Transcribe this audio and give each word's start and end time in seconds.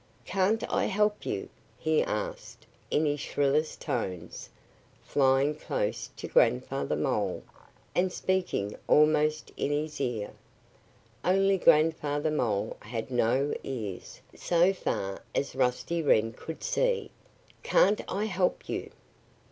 "Can't 0.25 0.63
I 0.67 0.85
help 0.85 1.27
you?" 1.27 1.47
he 1.77 2.01
asked 2.01 2.65
in 2.89 3.05
his 3.05 3.19
shrillest 3.19 3.81
tones, 3.81 4.49
flying 5.03 5.53
close 5.53 6.09
to 6.17 6.27
Grandfather 6.27 6.95
Mole 6.95 7.43
and 7.93 8.11
speaking 8.11 8.75
almost 8.87 9.51
in 9.57 9.69
his 9.71 10.01
ear 10.01 10.31
only 11.23 11.59
Grandfather 11.59 12.31
Mole 12.31 12.77
had 12.79 13.11
no 13.11 13.53
ears, 13.63 14.21
so 14.35 14.73
far 14.73 15.21
as 15.35 15.53
Rusty 15.55 16.01
Wren 16.01 16.33
could 16.33 16.63
see. 16.63 17.11
"Can't 17.61 18.01
I 18.07 18.25
help 18.25 18.67
you?" 18.67 18.89